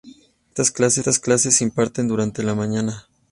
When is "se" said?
1.57-1.63